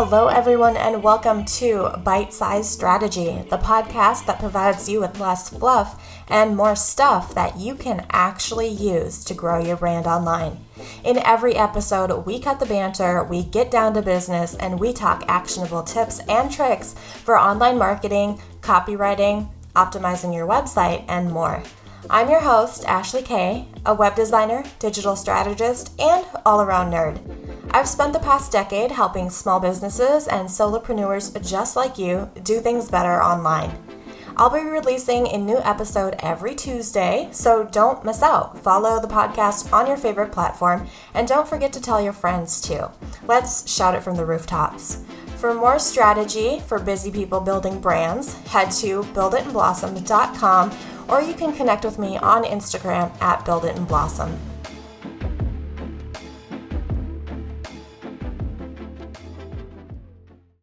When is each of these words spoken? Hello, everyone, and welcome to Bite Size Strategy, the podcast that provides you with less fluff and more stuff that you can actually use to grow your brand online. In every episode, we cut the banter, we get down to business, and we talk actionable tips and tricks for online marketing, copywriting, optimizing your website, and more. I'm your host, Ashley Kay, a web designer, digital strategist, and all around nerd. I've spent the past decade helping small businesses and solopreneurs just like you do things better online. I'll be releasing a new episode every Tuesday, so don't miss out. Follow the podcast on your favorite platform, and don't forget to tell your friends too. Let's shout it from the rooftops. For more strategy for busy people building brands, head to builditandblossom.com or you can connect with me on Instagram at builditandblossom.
Hello, 0.00 0.28
everyone, 0.28 0.76
and 0.76 1.02
welcome 1.02 1.44
to 1.44 1.90
Bite 2.04 2.32
Size 2.32 2.70
Strategy, 2.70 3.42
the 3.50 3.58
podcast 3.58 4.26
that 4.26 4.38
provides 4.38 4.88
you 4.88 5.00
with 5.00 5.18
less 5.18 5.48
fluff 5.48 6.00
and 6.28 6.56
more 6.56 6.76
stuff 6.76 7.34
that 7.34 7.58
you 7.58 7.74
can 7.74 8.06
actually 8.10 8.68
use 8.68 9.24
to 9.24 9.34
grow 9.34 9.58
your 9.58 9.76
brand 9.76 10.06
online. 10.06 10.64
In 11.02 11.18
every 11.18 11.56
episode, 11.56 12.24
we 12.24 12.38
cut 12.38 12.60
the 12.60 12.66
banter, 12.66 13.24
we 13.24 13.42
get 13.42 13.72
down 13.72 13.92
to 13.94 14.00
business, 14.00 14.54
and 14.54 14.78
we 14.78 14.92
talk 14.92 15.24
actionable 15.26 15.82
tips 15.82 16.20
and 16.28 16.48
tricks 16.48 16.94
for 17.24 17.36
online 17.36 17.76
marketing, 17.76 18.40
copywriting, 18.60 19.48
optimizing 19.74 20.32
your 20.32 20.46
website, 20.46 21.04
and 21.08 21.32
more. 21.32 21.60
I'm 22.08 22.30
your 22.30 22.42
host, 22.42 22.84
Ashley 22.84 23.22
Kay, 23.22 23.66
a 23.84 23.94
web 23.94 24.14
designer, 24.14 24.62
digital 24.78 25.16
strategist, 25.16 26.00
and 26.00 26.24
all 26.46 26.60
around 26.60 26.92
nerd. 26.92 27.47
I've 27.70 27.88
spent 27.88 28.12
the 28.12 28.18
past 28.18 28.50
decade 28.50 28.90
helping 28.90 29.30
small 29.30 29.60
businesses 29.60 30.26
and 30.26 30.48
solopreneurs 30.48 31.30
just 31.46 31.76
like 31.76 31.98
you 31.98 32.30
do 32.42 32.60
things 32.60 32.90
better 32.90 33.22
online. 33.22 33.70
I'll 34.36 34.50
be 34.50 34.60
releasing 34.60 35.26
a 35.26 35.36
new 35.36 35.58
episode 35.58 36.16
every 36.20 36.54
Tuesday, 36.54 37.28
so 37.32 37.64
don't 37.64 38.04
miss 38.04 38.22
out. 38.22 38.56
Follow 38.60 39.00
the 39.00 39.08
podcast 39.08 39.72
on 39.72 39.86
your 39.86 39.96
favorite 39.96 40.30
platform, 40.30 40.86
and 41.14 41.26
don't 41.26 41.48
forget 41.48 41.72
to 41.72 41.80
tell 41.80 42.00
your 42.00 42.12
friends 42.12 42.60
too. 42.60 42.86
Let's 43.26 43.68
shout 43.70 43.96
it 43.96 44.02
from 44.02 44.16
the 44.16 44.24
rooftops. 44.24 45.02
For 45.36 45.52
more 45.54 45.78
strategy 45.78 46.60
for 46.60 46.78
busy 46.78 47.10
people 47.10 47.40
building 47.40 47.80
brands, 47.80 48.34
head 48.46 48.70
to 48.72 49.02
builditandblossom.com 49.02 50.72
or 51.08 51.22
you 51.22 51.34
can 51.34 51.52
connect 51.52 51.84
with 51.84 51.98
me 51.98 52.16
on 52.18 52.44
Instagram 52.44 53.10
at 53.20 53.44
builditandblossom. 53.44 54.36